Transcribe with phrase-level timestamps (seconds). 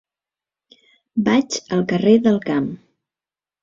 [1.29, 2.71] Vaig al carrer del Camp.